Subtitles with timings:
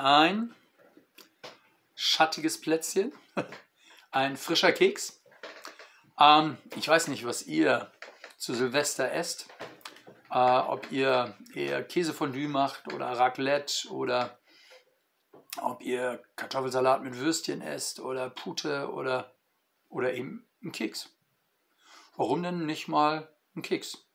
[0.00, 0.54] ein
[1.94, 3.12] schattiges Plätzchen,
[4.10, 5.22] ein frischer Keks.
[6.18, 7.92] Ähm, ich weiß nicht, was ihr
[8.38, 9.48] zu Silvester esst.
[10.30, 14.38] Äh, ob ihr eher Käsefondue macht oder Raclette oder
[15.60, 19.34] ob ihr Kartoffelsalat mit Würstchen esst oder Pute oder,
[19.88, 21.10] oder eben einen Keks.
[22.16, 24.06] Warum denn nicht mal einen Keks?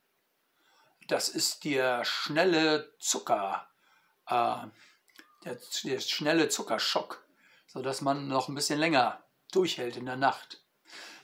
[1.07, 3.67] Das ist der schnelle Zucker,
[4.27, 4.67] äh,
[5.45, 7.25] der, der schnelle Zuckerschock,
[7.67, 10.63] sodass man noch ein bisschen länger durchhält in der Nacht.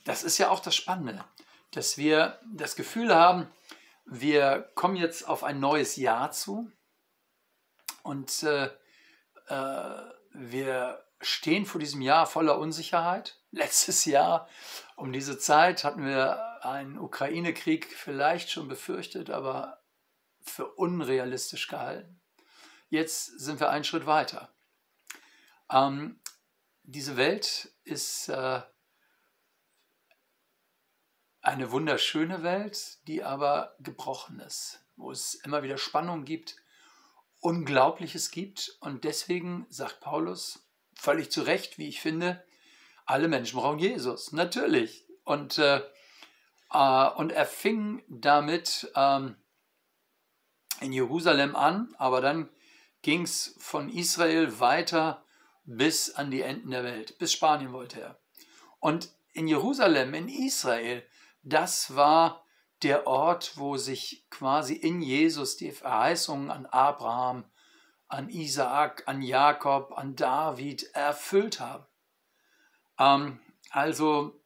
[0.06, 1.24] Das ist ja auch das Spannende,
[1.72, 3.48] dass wir das Gefühl haben,
[4.06, 6.72] wir kommen jetzt auf ein neues Jahr zu
[8.04, 8.66] und äh,
[9.48, 13.40] äh, wir stehen vor diesem Jahr voller Unsicherheit.
[13.52, 14.48] Letztes Jahr
[14.96, 19.82] um diese Zeit hatten wir einen Ukraine-Krieg vielleicht schon befürchtet, aber
[20.42, 22.21] für unrealistisch gehalten.
[22.92, 24.54] Jetzt sind wir einen Schritt weiter.
[25.72, 26.20] Ähm,
[26.84, 28.62] diese Welt ist äh,
[31.42, 36.58] eine wunderschöne Welt, die aber gebrochen ist, wo es immer wieder Spannungen gibt,
[37.40, 38.76] Unglaubliches gibt.
[38.82, 42.44] Und deswegen sagt Paulus völlig zu Recht, wie ich finde,
[43.06, 45.06] alle Menschen brauchen Jesus, natürlich.
[45.24, 45.82] Und, äh,
[46.74, 49.38] äh, und er fing damit ähm,
[50.82, 52.50] in Jerusalem an, aber dann
[53.02, 55.24] ging es von Israel weiter
[55.64, 58.20] bis an die Enden der Welt, bis Spanien wollte er.
[58.80, 61.06] Und in Jerusalem, in Israel,
[61.44, 62.46] das war
[62.84, 67.46] der Ort, wo sich quasi in Jesus die Verheißungen an Abraham,
[68.08, 71.86] an Isaak, an Jakob, an David erfüllt haben.
[72.98, 74.42] Ähm, also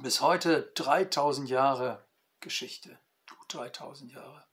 [0.00, 2.04] bis heute 3000 Jahre
[2.40, 2.98] Geschichte,
[3.48, 4.49] 3000 Jahre.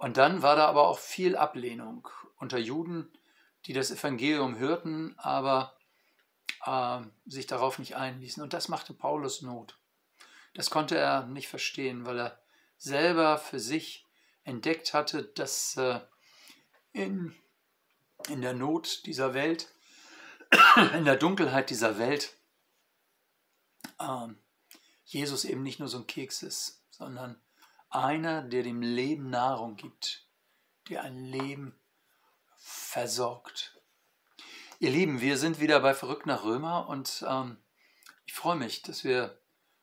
[0.00, 3.12] Und dann war da aber auch viel Ablehnung unter Juden,
[3.66, 5.76] die das Evangelium hörten, aber
[6.64, 8.42] äh, sich darauf nicht einließen.
[8.42, 9.78] Und das machte Paulus Not.
[10.54, 12.42] Das konnte er nicht verstehen, weil er
[12.78, 14.06] selber für sich
[14.44, 16.00] entdeckt hatte, dass äh,
[16.94, 17.36] in,
[18.30, 19.68] in der Not dieser Welt,
[20.94, 22.38] in der Dunkelheit dieser Welt,
[23.98, 24.28] äh,
[25.04, 27.38] Jesus eben nicht nur so ein Keks ist, sondern
[27.90, 30.26] einer, der dem Leben Nahrung gibt,
[30.88, 31.78] der ein Leben
[32.56, 33.76] versorgt.
[34.78, 37.58] Ihr Lieben, wir sind wieder bei Verrückt nach Römer und ähm,
[38.24, 39.38] ich freue mich, dass wir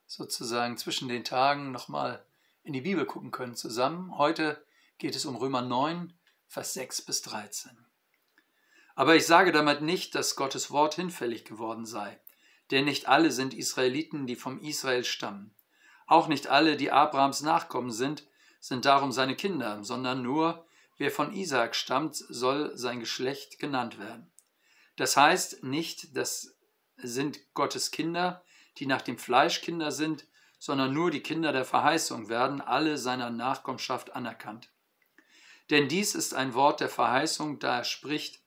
[0.06, 2.26] sozusagen zwischen den Tagen nochmal
[2.64, 4.18] in die Bibel gucken können zusammen.
[4.18, 4.66] Heute
[4.98, 7.86] geht es um Römer 9, Vers 6 bis 13.
[8.96, 12.20] Aber ich sage damit nicht, dass Gottes Wort hinfällig geworden sei,
[12.72, 15.54] denn nicht alle sind Israeliten, die vom Israel stammen.
[16.08, 18.24] Auch nicht alle, die Abrahams Nachkommen sind,
[18.60, 20.66] sind darum seine Kinder, sondern nur,
[20.98, 24.32] wer von Isaak stammt, soll sein Geschlecht genannt werden.
[24.96, 26.56] Das heißt nicht, das
[26.96, 28.42] sind Gottes Kinder,
[28.78, 30.26] die nach dem Fleisch Kinder sind,
[30.60, 34.70] sondern nur die Kinder der Verheißung werden alle seiner Nachkommenschaft anerkannt.
[35.70, 38.42] Denn dies ist ein Wort der Verheißung, da er spricht,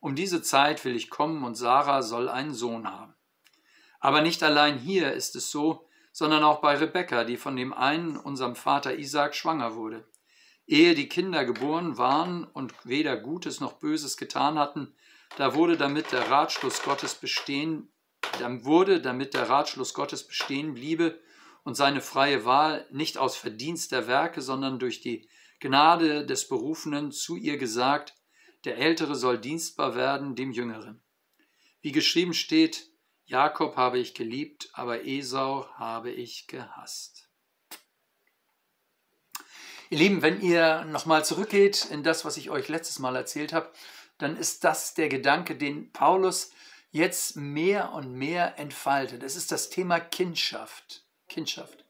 [0.00, 3.14] um diese Zeit will ich kommen und Sarah soll einen Sohn haben.
[4.00, 8.16] Aber nicht allein hier ist es so, sondern auch bei Rebekka, die von dem einen,
[8.16, 10.06] unserem Vater Isaac, schwanger wurde.
[10.66, 14.94] Ehe die Kinder geboren waren und weder Gutes noch Böses getan hatten,
[15.36, 17.90] da wurde damit der Ratschluss Gottes bestehen,
[18.38, 21.18] dann wurde, damit der Ratschluss Gottes bestehen bliebe
[21.64, 25.28] und seine freie Wahl nicht aus Verdienst der Werke, sondern durch die
[25.60, 28.14] Gnade des Berufenen zu ihr gesagt,
[28.64, 31.02] der Ältere soll dienstbar werden dem Jüngeren.
[31.80, 32.91] Wie geschrieben steht,
[33.32, 37.30] Jakob habe ich geliebt, aber Esau habe ich gehasst.
[39.88, 43.72] Ihr Lieben, wenn ihr nochmal zurückgeht in das, was ich euch letztes Mal erzählt habe,
[44.18, 46.50] dann ist das der Gedanke, den Paulus
[46.90, 49.22] jetzt mehr und mehr entfaltet.
[49.22, 51.06] Es ist das Thema Kindschaft.
[51.26, 51.86] Kindschaft.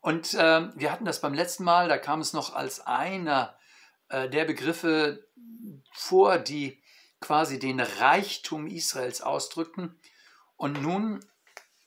[0.00, 3.58] Und äh, wir hatten das beim letzten Mal, da kam es noch als einer
[4.08, 5.26] äh, der Begriffe
[5.90, 6.80] vor, die
[7.20, 9.98] quasi den Reichtum Israels ausdrückten.
[10.56, 11.24] Und nun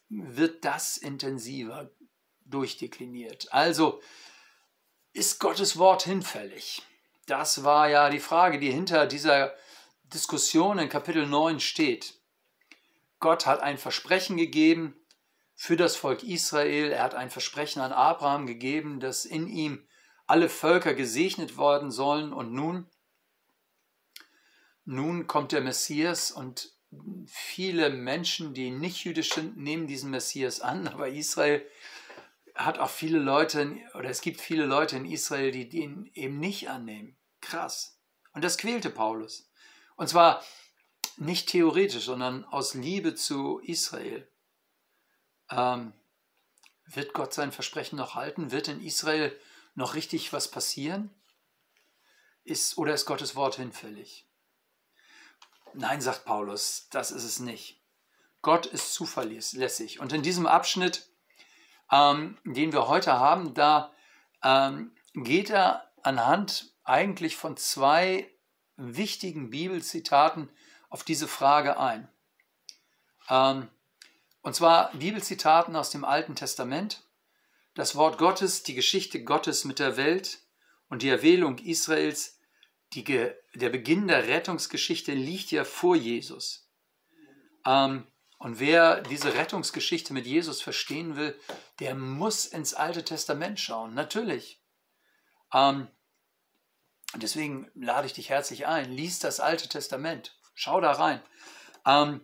[0.10, 1.92] wird das intensiver
[2.46, 3.52] durchdekliniert.
[3.52, 4.02] Also
[5.14, 6.82] ist Gottes Wort hinfällig?
[7.26, 9.54] Das war ja die Frage, die hinter dieser
[10.04, 12.16] Diskussion in Kapitel 9 steht.
[13.20, 14.96] Gott hat ein Versprechen gegeben
[15.56, 16.92] für das Volk Israel.
[16.92, 19.88] Er hat ein Versprechen an Abraham gegeben, dass in ihm
[20.26, 22.34] alle Völker gesegnet worden sollen.
[22.34, 22.90] Und nun,
[24.86, 26.72] nun kommt der Messias und
[27.28, 30.88] viele Menschen, die nicht jüdisch sind, nehmen diesen Messias an.
[30.88, 31.66] Aber Israel
[32.56, 36.70] hat auch viele Leute, oder es gibt viele Leute in Israel, die den eben nicht
[36.70, 37.18] annehmen.
[37.42, 38.00] Krass.
[38.34, 39.50] Und das quälte Paulus.
[39.96, 40.44] Und zwar
[41.18, 44.28] nicht theoretisch, sondern aus Liebe zu Israel.
[45.50, 45.94] Ähm,
[46.86, 48.52] wird Gott sein Versprechen noch halten?
[48.52, 49.38] Wird in Israel
[49.76, 51.14] noch richtig was passieren?
[52.44, 54.29] Ist, oder ist Gottes Wort hinfällig?
[55.74, 57.82] Nein, sagt Paulus, das ist es nicht.
[58.42, 60.00] Gott ist zuverlässig.
[60.00, 61.08] Und in diesem Abschnitt,
[61.92, 63.92] ähm, den wir heute haben, da
[64.44, 68.30] ähm, geht er anhand eigentlich von zwei
[68.78, 70.50] wichtigen Bibelzitaten
[70.90, 72.08] auf diese Frage ein.
[73.30, 73.68] Ähm,
[74.42, 77.04] und zwar Bibelzitaten aus dem Alten Testament,
[77.76, 80.40] das Wort Gottes, die Geschichte Gottes mit der Welt
[80.90, 82.39] und die Erwählung Israels,
[82.94, 86.70] die, der Beginn der Rettungsgeschichte liegt ja vor Jesus.
[87.66, 88.08] Ähm,
[88.40, 91.38] und wer diese Rettungsgeschichte mit Jesus verstehen will,
[91.80, 94.62] der muss ins Alte Testament schauen, natürlich.
[95.54, 95.88] Ähm,
[97.16, 101.22] deswegen lade ich dich herzlich ein, lies das Alte Testament, schau da rein.
[101.86, 102.22] Ähm,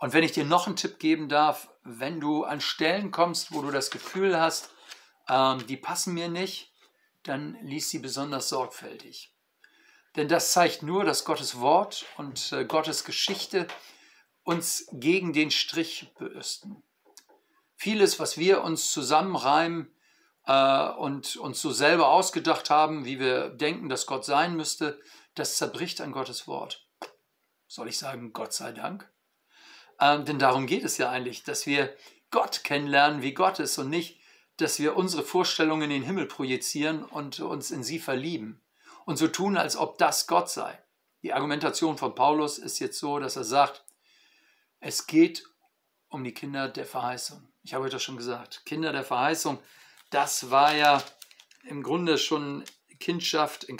[0.00, 3.62] und wenn ich dir noch einen Tipp geben darf, wenn du an Stellen kommst, wo
[3.62, 4.70] du das Gefühl hast,
[5.28, 6.72] ähm, die passen mir nicht,
[7.22, 9.32] dann lies sie besonders sorgfältig.
[10.18, 13.68] Denn das zeigt nur, dass Gottes Wort und äh, Gottes Geschichte
[14.42, 16.82] uns gegen den Strich bürsten.
[17.76, 19.94] Vieles, was wir uns zusammenreimen
[20.44, 25.00] äh, und uns so selber ausgedacht haben, wie wir denken, dass Gott sein müsste,
[25.36, 26.84] das zerbricht an Gottes Wort.
[27.68, 29.08] Soll ich sagen, Gott sei Dank?
[30.00, 31.94] Ähm, denn darum geht es ja eigentlich, dass wir
[32.32, 34.18] Gott kennenlernen, wie Gott ist und nicht,
[34.56, 38.60] dass wir unsere Vorstellungen in den Himmel projizieren und uns in sie verlieben
[39.08, 40.78] und so tun, als ob das Gott sei.
[41.22, 43.82] Die Argumentation von Paulus ist jetzt so, dass er sagt,
[44.80, 45.44] es geht
[46.10, 47.48] um die Kinder der Verheißung.
[47.62, 48.66] Ich habe euch das schon gesagt.
[48.66, 49.62] Kinder der Verheißung,
[50.10, 51.02] das war ja
[51.62, 52.64] im Grunde schon
[53.00, 53.78] Kindschaft in,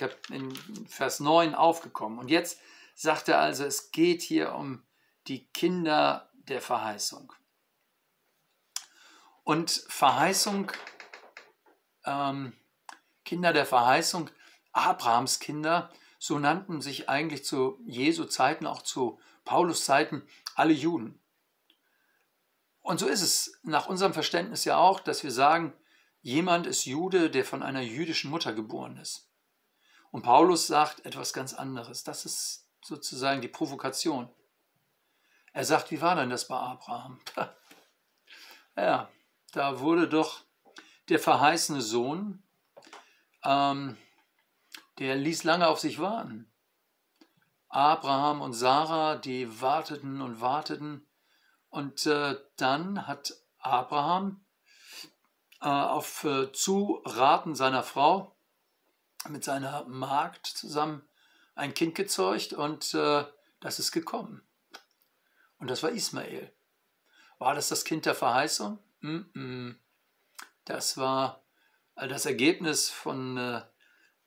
[0.88, 2.18] Vers 9 aufgekommen.
[2.18, 2.58] Und jetzt
[2.94, 4.82] sagt er also, es geht hier um
[5.26, 7.34] die Kinder der Verheißung.
[9.44, 10.72] Und Verheißung,
[12.06, 12.54] ähm,
[13.26, 14.30] Kinder der Verheißung,
[14.78, 21.20] Abrahams Kinder, so nannten sich eigentlich zu Jesu Zeiten, auch zu Paulus Zeiten, alle Juden.
[22.80, 25.74] Und so ist es nach unserem Verständnis ja auch, dass wir sagen,
[26.22, 29.28] jemand ist Jude, der von einer jüdischen Mutter geboren ist.
[30.10, 32.02] Und Paulus sagt etwas ganz anderes.
[32.02, 34.30] Das ist sozusagen die Provokation.
[35.52, 37.20] Er sagt, wie war denn das bei Abraham?
[38.76, 39.10] ja,
[39.52, 40.44] da wurde doch
[41.08, 42.42] der verheißene Sohn,
[43.44, 43.96] ähm,
[44.98, 46.50] der ließ lange auf sich warten.
[47.68, 51.06] Abraham und Sarah, die warteten und warteten.
[51.70, 54.44] Und äh, dann hat Abraham
[55.60, 58.34] äh, auf äh, Zuraten seiner Frau
[59.28, 61.02] mit seiner Magd zusammen
[61.54, 63.24] ein Kind gezeugt und äh,
[63.60, 64.42] das ist gekommen.
[65.58, 66.52] Und das war Ismael.
[67.38, 68.78] War das das Kind der Verheißung?
[69.00, 69.74] Mm -mm.
[70.64, 71.42] Das war
[71.96, 73.36] äh, das Ergebnis von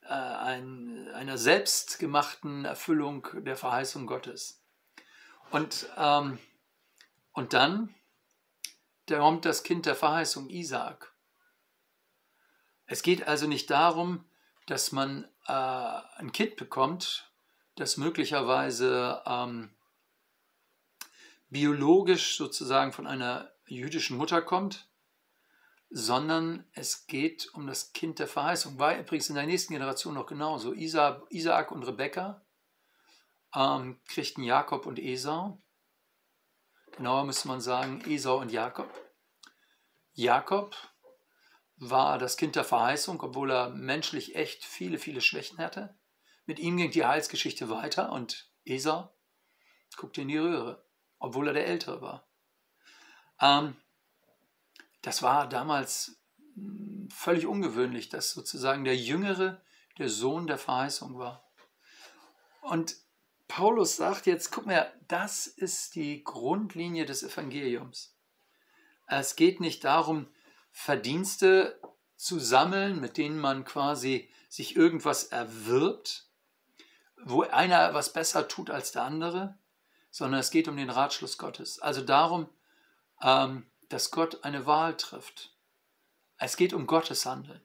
[0.03, 4.61] äh, ein, einer selbstgemachten Erfüllung der Verheißung Gottes.
[5.51, 6.39] Und, ähm,
[7.33, 7.93] und dann
[9.11, 11.13] da kommt das Kind der Verheißung, Isaak.
[12.85, 14.23] Es geht also nicht darum,
[14.67, 17.29] dass man äh, ein Kind bekommt,
[17.75, 19.73] das möglicherweise ähm,
[21.49, 24.87] biologisch sozusagen von einer jüdischen Mutter kommt,
[25.91, 28.79] sondern es geht um das Kind der Verheißung.
[28.79, 30.73] War übrigens in der nächsten Generation noch genauso.
[30.73, 32.45] Isa, Isaak und Rebekka
[33.53, 35.61] ähm, kriegten Jakob und Esau.
[36.97, 38.89] Genauer müsste man sagen Esau und Jakob.
[40.13, 40.75] Jakob
[41.77, 45.97] war das Kind der Verheißung, obwohl er menschlich echt viele, viele Schwächen hatte.
[46.45, 49.13] Mit ihm ging die Heilsgeschichte weiter und Esau
[49.97, 50.85] guckte in die Röhre
[51.21, 52.27] obwohl er der Ältere war.
[53.39, 53.75] Ähm,
[55.01, 56.17] das war damals
[56.55, 59.61] hm, völlig ungewöhnlich, dass sozusagen der Jüngere
[59.97, 61.43] der Sohn der Verheißung war.
[62.61, 62.95] Und
[63.47, 68.15] Paulus sagt jetzt, guck mal, das ist die Grundlinie des Evangeliums.
[69.07, 70.27] Es geht nicht darum,
[70.71, 71.79] Verdienste
[72.15, 76.29] zu sammeln, mit denen man quasi sich irgendwas erwirbt,
[77.23, 79.57] wo einer was besser tut als der andere,
[80.11, 81.79] sondern es geht um den Ratschluss Gottes.
[81.79, 82.47] Also darum,
[83.21, 85.53] ähm, dass Gott eine Wahl trifft.
[86.37, 87.61] Es geht um Gottes Handeln.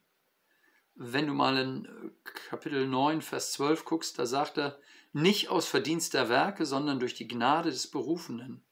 [0.95, 2.17] Wenn du mal in
[2.49, 4.79] Kapitel 9, Vers 12 guckst, da sagt er,
[5.13, 8.65] nicht aus Verdienst der Werke, sondern durch die Gnade des Berufenen.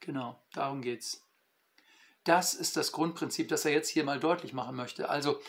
[0.00, 1.24] Genau, darum geht's.
[2.24, 5.08] Das ist das Grundprinzip, das er jetzt hier mal deutlich machen möchte.
[5.08, 5.40] Also,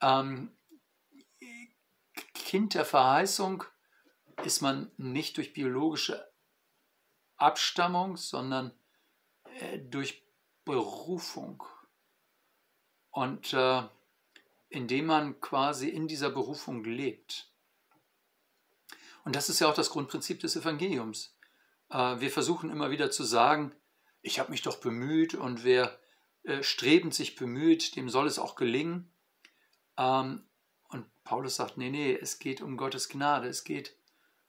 [0.00, 0.52] ähm,
[2.34, 3.64] Kind der Verheißung
[4.44, 6.30] ist man nicht durch biologische
[7.36, 8.74] Abstammung, sondern
[9.60, 10.27] äh, durch
[10.68, 11.64] Berufung.
[13.10, 13.82] Und äh,
[14.68, 17.50] indem man quasi in dieser Berufung lebt.
[19.24, 21.34] Und das ist ja auch das Grundprinzip des Evangeliums.
[21.88, 23.74] Äh, wir versuchen immer wieder zu sagen,
[24.20, 25.98] ich habe mich doch bemüht und wer
[26.42, 29.10] äh, strebend sich bemüht, dem soll es auch gelingen.
[29.96, 30.46] Ähm,
[30.90, 33.96] und Paulus sagt, nee, nee, es geht um Gottes Gnade, es geht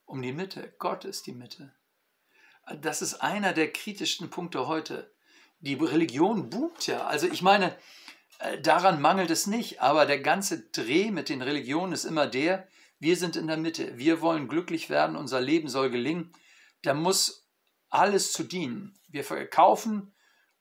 [0.04, 0.74] um die Mitte.
[0.80, 1.74] Gott ist die Mitte.
[2.82, 5.14] Das ist einer der kritischsten Punkte heute.
[5.60, 7.06] Die Religion boomt ja.
[7.08, 7.76] Also ich meine,
[8.40, 12.68] äh, daran mangelt es nicht, aber der ganze Dreh mit den Religionen ist immer der,
[13.00, 16.34] wir sind in der Mitte, wir wollen glücklich werden, unser Leben soll gelingen.
[16.82, 17.48] Da muss
[17.90, 18.98] alles zu dienen.
[19.08, 20.14] Wir verkaufen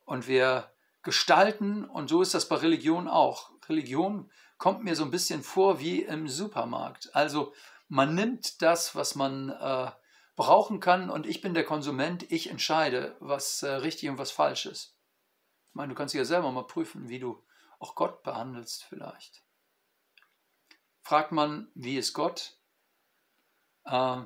[0.05, 0.71] und wir
[1.03, 3.51] gestalten und so ist das bei Religion auch.
[3.69, 7.15] Religion kommt mir so ein bisschen vor wie im Supermarkt.
[7.15, 7.53] Also
[7.89, 9.91] man nimmt das, was man äh,
[10.39, 14.67] brauchen kann und ich bin der Konsument, ich entscheide, was äh, richtig und was falsch
[14.67, 14.97] ist.
[15.69, 17.45] Ich meine, du kannst ja selber mal prüfen, wie du
[17.81, 19.43] auch Gott behandelst vielleicht.
[21.03, 22.57] Fragt man, wie ist Gott?
[23.85, 24.23] Äh,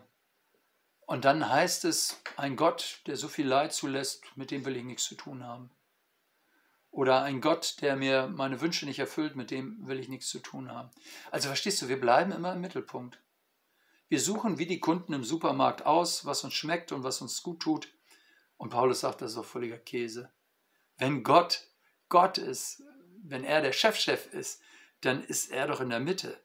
[1.06, 4.84] und dann heißt es, ein Gott, der so viel Leid zulässt, mit dem will ich
[4.84, 5.70] nichts zu tun haben.
[6.90, 10.40] Oder ein Gott, der mir meine Wünsche nicht erfüllt, mit dem will ich nichts zu
[10.40, 10.90] tun haben.
[11.30, 13.21] Also verstehst du, wir bleiben immer im Mittelpunkt.
[14.12, 17.60] Wir suchen wie die Kunden im Supermarkt aus, was uns schmeckt und was uns gut
[17.60, 17.88] tut.
[18.58, 20.30] Und Paulus sagt, das ist doch völliger Käse.
[20.98, 21.66] Wenn Gott
[22.10, 22.82] Gott ist,
[23.22, 24.60] wenn er der Chefchef -Chef ist,
[25.00, 26.38] dann ist er doch in der Mitte.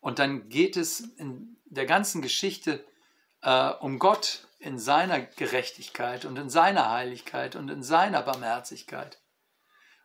[0.00, 2.84] Und dann geht es in der ganzen Geschichte
[3.40, 9.22] äh, um Gott in seiner Gerechtigkeit und in seiner Heiligkeit und in seiner Barmherzigkeit.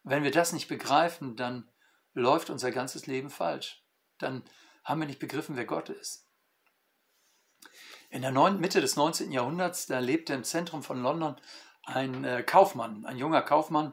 [0.03, 1.69] Wenn wir das nicht begreifen, dann
[2.13, 3.83] läuft unser ganzes Leben falsch.
[4.17, 4.45] Dann
[4.85, 6.22] haben wir nicht begriffen, wer Gott ist.
[8.13, 9.31] In der Mitte des 19.
[9.31, 11.35] Jahrhunderts, da lebte im Zentrum von London
[11.83, 13.91] ein äh, Kaufmann, ein junger Kaufmann,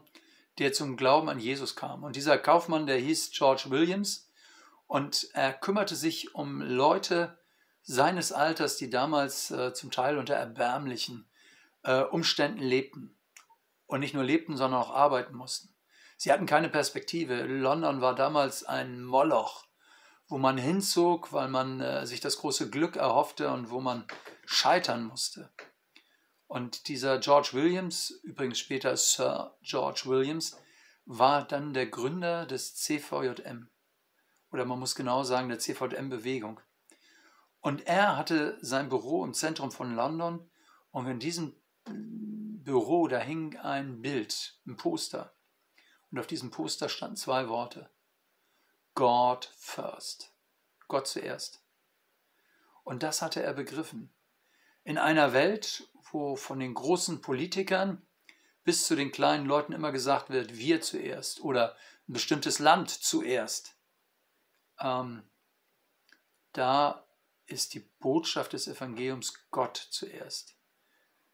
[0.58, 2.04] der zum Glauben an Jesus kam.
[2.04, 4.30] Und dieser Kaufmann, der hieß George Williams
[4.86, 7.38] und er kümmerte sich um Leute
[7.80, 11.26] seines Alters, die damals äh, zum Teil unter erbärmlichen
[11.82, 13.16] äh, Umständen lebten.
[13.86, 15.74] Und nicht nur lebten, sondern auch arbeiten mussten.
[16.18, 17.44] Sie hatten keine Perspektive.
[17.44, 19.64] London war damals ein Moloch,
[20.30, 24.04] wo man hinzog, weil man äh, sich das große Glück erhoffte und wo man
[24.46, 25.50] scheitern musste.
[26.46, 30.56] Und dieser George Williams, übrigens später Sir George Williams,
[31.04, 33.68] war dann der Gründer des CVJM.
[34.52, 36.60] Oder man muss genau sagen, der CVJM-Bewegung.
[37.60, 40.49] Und er hatte sein Büro im Zentrum von London
[40.92, 45.34] und in diesem Büro, da hing ein Bild, ein Poster.
[46.12, 47.90] Und auf diesem Poster standen zwei Worte.
[48.94, 50.32] God first.
[50.88, 51.62] Gott zuerst.
[52.85, 54.12] Und das hatte er begriffen.
[54.85, 58.04] In einer Welt, wo von den großen Politikern
[58.64, 61.76] bis zu den kleinen Leuten immer gesagt wird, wir zuerst oder
[62.09, 63.76] ein bestimmtes Land zuerst,
[64.80, 65.23] ähm,
[66.52, 67.06] da
[67.47, 70.56] ist die Botschaft des Evangeliums Gott zuerst.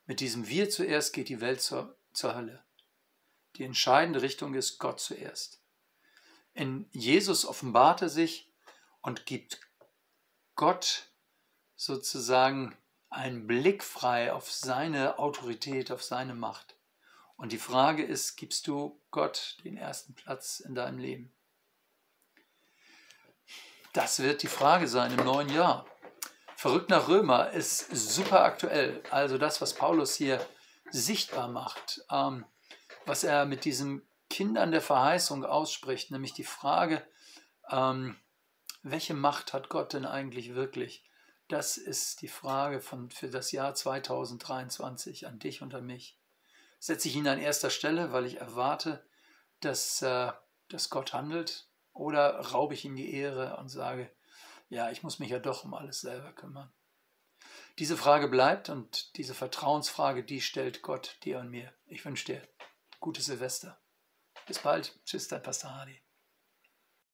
[0.05, 2.65] Mit diesem Wir zuerst geht die Welt zur, zur Hölle.
[3.57, 5.63] Die entscheidende Richtung ist Gott zuerst.
[6.57, 8.51] In Jesus offenbart er sich
[9.03, 9.61] und gibt
[10.55, 11.11] Gott
[11.75, 12.75] sozusagen
[13.11, 16.75] einen Blick frei auf seine Autorität, auf seine Macht.
[17.37, 21.31] Und die Frage ist, gibst du Gott den ersten Platz in deinem Leben?
[23.93, 25.85] Das wird die Frage sein im neuen Jahr.
[26.57, 29.03] Verrückt nach Römer ist super aktuell.
[29.11, 30.45] Also das, was Paulus hier
[30.91, 32.01] sichtbar macht.
[32.11, 32.47] Ähm,
[33.05, 37.07] was er mit diesen Kindern der Verheißung ausspricht, nämlich die Frage,
[37.71, 38.17] ähm,
[38.83, 41.05] welche Macht hat Gott denn eigentlich wirklich?
[41.49, 46.19] Das ist die Frage von, für das Jahr 2023 an dich und an mich.
[46.79, 49.05] Setze ich ihn an erster Stelle, weil ich erwarte,
[49.61, 50.33] dass, äh,
[50.69, 54.11] dass Gott handelt, oder raube ich ihm die Ehre und sage,
[54.69, 56.73] ja, ich muss mich ja doch um alles selber kümmern.
[57.79, 61.73] Diese Frage bleibt und diese Vertrauensfrage, die stellt Gott dir und mir.
[61.87, 62.49] Ich wünsche dir
[63.01, 63.79] Gutes Silvester.
[64.47, 64.99] Bis bald.
[65.05, 66.06] Tschüss, dein Pastor Hardy.